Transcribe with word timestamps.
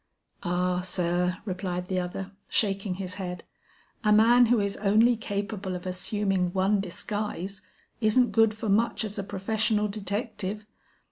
"Ah, 0.41 0.79
sir," 0.81 1.37
replied 1.45 1.87
the 1.87 1.99
other, 1.99 2.31
shaking 2.49 2.95
his 2.95 3.13
head, 3.21 3.43
"a 4.03 4.11
man 4.11 4.47
who 4.47 4.59
is 4.59 4.75
only 4.77 5.15
capable 5.15 5.75
of 5.75 5.85
assuming 5.85 6.51
one 6.53 6.79
disguise, 6.79 7.61
isn't 7.99 8.31
good 8.31 8.55
for 8.55 8.67
much 8.67 9.03
as 9.03 9.19
a 9.19 9.23
professional 9.23 9.87
detective. 9.87 10.65